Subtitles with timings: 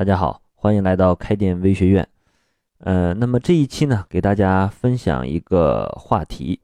[0.00, 2.08] 大家好，欢迎来到开店微学院。
[2.78, 6.58] 呃，那么这一期呢，给大家分享一个话题，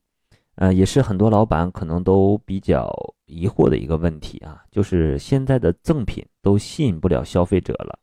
[0.55, 2.91] 呃，也是很多老板可能都比较
[3.27, 7.99] 疑惑的一个问题啊，就是现在的赠品都吸引不了消费者了。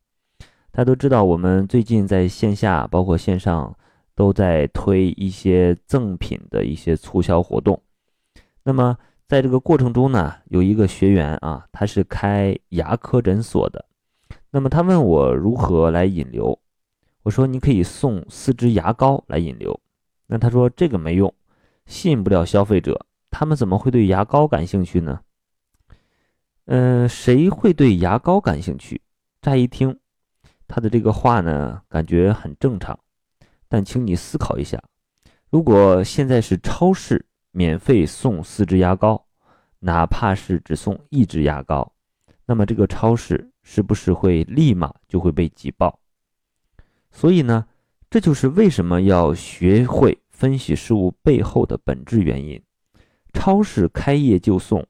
[0.71, 3.75] 大家都知道，我们最近在线下包括线上
[4.13, 7.81] 都在推一些赠品的一些促销活动。
[8.63, 8.95] 那么
[9.27, 13.83] 在这个过程中呢，有一个学员啊，他是开牙科诊所的，
[14.53, 16.59] 那么他问我如何来引流。
[17.23, 19.79] 我说你可以送四支牙膏来引流，
[20.27, 21.33] 那他说这个没用，
[21.87, 25.21] 吸引不了消费者，他们怎么会对牙膏感兴趣呢？
[26.65, 29.01] 嗯，谁会对牙膏感兴趣？
[29.41, 29.97] 乍一听，
[30.67, 32.99] 他的这个话呢，感觉很正常，
[33.67, 34.83] 但请你思考一下，
[35.49, 39.25] 如果现在是超市免费送四支牙膏，
[39.79, 41.91] 哪怕是只送一支牙膏，
[42.45, 45.99] 那么这个超市是不是会立马就会被挤爆？
[47.11, 47.65] 所以呢，
[48.09, 52.61] 这就是为什么要学会分析事物背后的本质原因。
[53.33, 54.85] 超市开业就送，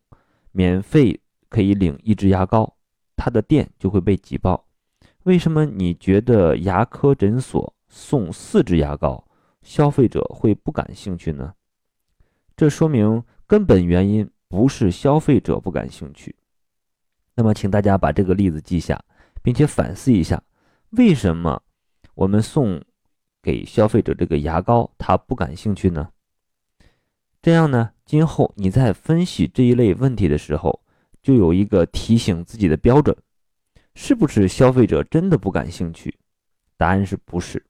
[0.52, 2.76] 免费可以领一支牙膏，
[3.16, 4.66] 他的店就会被挤爆。
[5.24, 9.26] 为什么你觉得牙科诊所送四支牙膏，
[9.62, 11.54] 消费者会不感兴趣呢？
[12.56, 16.36] 这说明根本原因不是消费者不感兴趣。
[17.36, 19.04] 那么，请大家把这个例子记下，
[19.42, 20.42] 并且反思一下，
[20.92, 21.62] 为什么？
[22.16, 22.80] 我们送
[23.42, 26.10] 给消费者这个牙膏，他不感兴趣呢？
[27.42, 30.84] 这样呢，今后你在分析这一类问题的时候，
[31.22, 33.18] 就有一个提醒自己的标准：
[33.96, 36.16] 是不是消费者真的不感兴趣？
[36.78, 37.66] 答案是不是？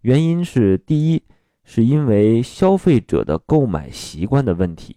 [0.00, 1.22] 原因是第一，
[1.62, 4.96] 是因为消费者的购买习惯的问题；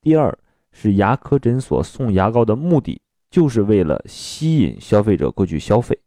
[0.00, 0.36] 第二，
[0.76, 5.98] 是牙科诊所送牙膏的目的就是为了吸引消费者过去消费。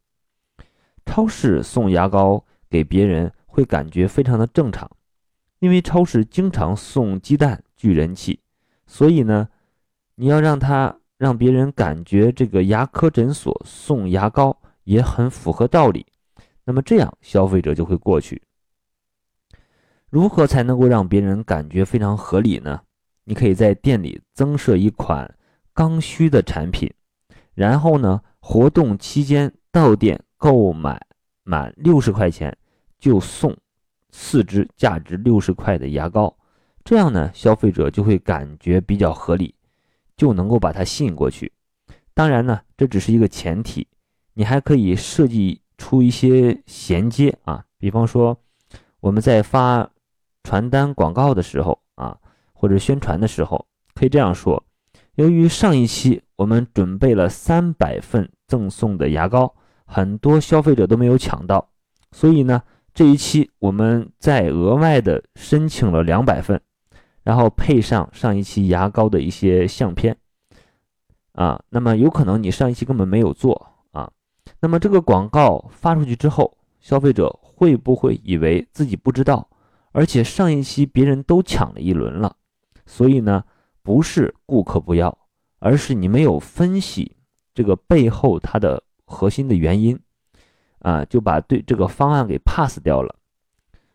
[1.06, 4.92] 超市送牙膏给别人会感觉非常的正常，
[5.60, 8.40] 因为超市经常送鸡蛋聚人气，
[8.86, 9.48] 所以呢，
[10.16, 16.06] 你要让他让别人感觉这个牙科诊所送牙膏也很符合道理，
[16.66, 18.42] 那么这样消费者就会过去。
[20.10, 22.82] 如何才能够让别人感觉非常合理呢？
[23.28, 25.32] 你可以在店里增设一款
[25.74, 26.92] 刚需的产品，
[27.54, 30.20] 然后呢，活动期间到店。
[30.40, 31.02] 购买
[31.42, 32.56] 满六十块钱
[33.00, 33.58] 就送
[34.12, 36.38] 四支价值六十块的牙膏，
[36.86, 39.56] 这样呢，消费者就会感觉比较合理，
[40.16, 41.52] 就能够把它吸引过去。
[42.14, 43.88] 当然呢，这只是一个前提，
[44.36, 48.40] 你还可以设计出一些衔接啊，比方说
[49.00, 49.90] 我们在发
[50.44, 52.16] 传单广告的时候啊，
[52.58, 54.64] 或者宣传的时候，可以这样说：
[55.16, 59.54] 由于上一期我们准备了三百份赠送的牙膏。
[59.90, 61.70] 很多消费者都没有抢到，
[62.12, 62.62] 所以呢，
[62.94, 66.60] 这一期我们再额外的申请了两百份，
[67.24, 70.18] 然后配上上一期牙膏的一些相片，
[71.32, 74.12] 啊，那么有可能你上一期根本没有做啊，
[74.60, 79.50] 那么这个广告发出去之后，消费者会不会以为自己不知道，
[79.94, 82.36] 而且上一期别人都抢了一轮了，
[82.88, 83.44] 所以呢，
[83.84, 85.16] 不是顾客不要，
[85.60, 87.16] 而是你没有分析
[87.54, 88.82] 这个背后它的。
[89.10, 89.98] 核心的原因，
[90.80, 93.16] 啊，就把对这个方案给 pass 掉了。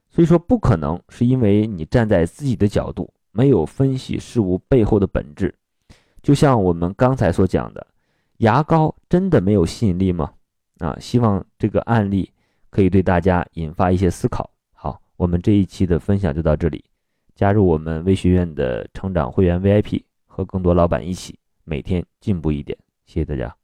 [0.09, 5.55] 所以说，不可能是因为你站在自己的角度，没有分析事物背后的本质。
[6.23, 7.87] 就像我们刚才所讲的，
[8.39, 10.33] 牙膏真的没有吸引力吗？
[10.79, 12.33] 啊，希望这个案例
[12.71, 14.51] 可以对大家引发一些思考。
[14.73, 16.83] 好，我们这一期的分享就到这里。
[17.35, 22.77] 加入我们微学院的成长会员 VIP，和更多老板一起每天进步一点。
[23.05, 23.62] 谢谢大家。